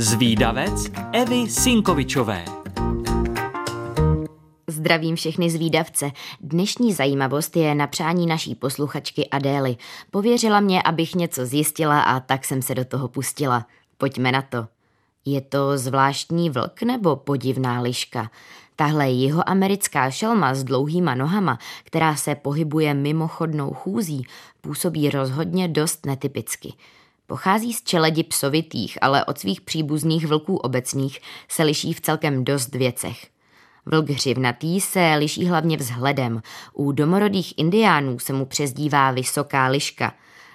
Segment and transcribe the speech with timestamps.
[0.00, 2.44] Zvídavec Evy Sinkovičové
[4.66, 6.10] Zdravím všechny zvídavce.
[6.40, 9.76] Dnešní zajímavost je na přání naší posluchačky Adély.
[10.10, 13.66] Pověřila mě, abych něco zjistila a tak jsem se do toho pustila.
[13.96, 14.66] Pojďme na to.
[15.24, 18.30] Je to zvláštní vlk nebo podivná liška?
[18.76, 24.26] Tahle jihoamerická šelma s dlouhýma nohama, která se pohybuje mimochodnou chůzí,
[24.60, 26.72] působí rozhodně dost netypicky.
[27.30, 32.74] Pochází z čeledi psovitých, ale od svých příbuzných vlků obecných se liší v celkem dost
[32.74, 33.26] věcech.
[33.86, 36.42] Vlk hřivnatý se liší hlavně vzhledem.
[36.72, 40.14] U domorodých indiánů se mu přezdívá vysoká liška.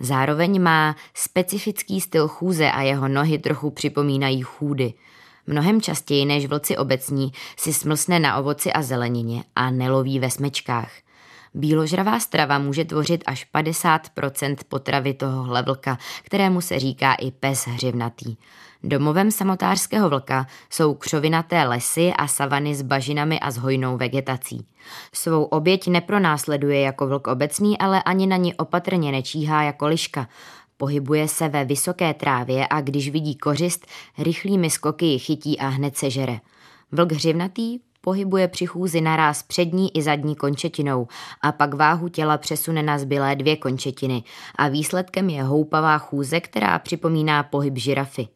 [0.00, 4.94] Zároveň má specifický styl chůze a jeho nohy trochu připomínají chůdy.
[5.46, 11.03] Mnohem častěji než vlci obecní si smlsne na ovoci a zelenině a neloví ve smečkách.
[11.54, 18.36] Bíložravá strava může tvořit až 50% potravy tohohle vlka, kterému se říká i pes hřivnatý.
[18.82, 24.66] Domovem samotářského vlka jsou křovinaté lesy a savany s bažinami a s hojnou vegetací.
[25.12, 30.28] Svou oběť nepronásleduje jako vlk obecný, ale ani na ní opatrně nečíhá jako liška.
[30.76, 33.86] Pohybuje se ve vysoké trávě a když vidí kořist,
[34.18, 36.40] rychlými skoky ji chytí a hned se žere.
[36.92, 41.08] Vlk hřivnatý pohybuje při chůzi naráz přední i zadní končetinou
[41.42, 44.22] a pak váhu těla přesune na zbylé dvě končetiny
[44.56, 48.28] a výsledkem je houpavá chůze, která připomíná pohyb žirafy.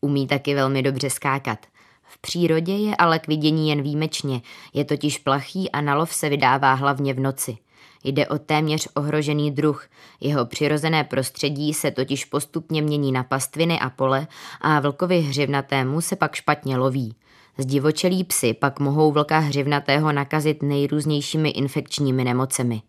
[0.00, 1.58] Umí taky velmi dobře skákat.
[2.02, 4.42] V přírodě je ale k vidění jen výjimečně,
[4.74, 7.56] je totiž plachý a na lov se vydává hlavně v noci.
[8.04, 9.86] Jde o téměř ohrožený druh.
[10.20, 14.26] Jeho přirozené prostředí se totiž postupně mění na pastviny a pole
[14.60, 17.14] a vlkovi hřivnatému se pak špatně loví.
[17.58, 22.82] Zdivočelí psy pak mohou vlka hřivnatého nakazit nejrůznějšími infekčními nemocemi.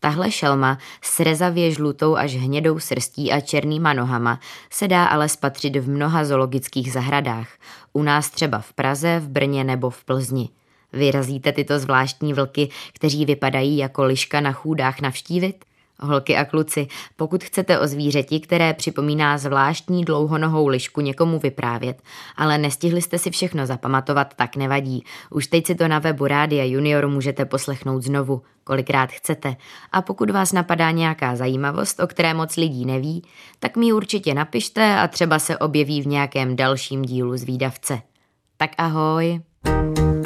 [0.00, 4.40] Tahle šelma s rezavě žlutou až hnědou srstí a černýma nohama
[4.70, 7.48] se dá ale spatřit v mnoha zoologických zahradách.
[7.92, 10.48] U nás třeba v Praze, v Brně nebo v Plzni.
[10.92, 15.64] Vyrazíte tyto zvláštní vlky, kteří vypadají jako liška na chůdách navštívit?
[16.00, 16.86] Holky a kluci,
[17.16, 22.02] pokud chcete o zvířeti, které připomíná zvláštní dlouhonohou lišku někomu vyprávět,
[22.36, 25.04] ale nestihli jste si všechno zapamatovat, tak nevadí.
[25.30, 29.56] Už teď si to na webu Rádia Junior můžete poslechnout znovu, kolikrát chcete.
[29.92, 33.22] A pokud vás napadá nějaká zajímavost, o které moc lidí neví,
[33.58, 38.02] tak mi určitě napište a třeba se objeví v nějakém dalším dílu zvídavce.
[38.56, 39.40] Tak ahoj!
[39.66, 40.25] thank you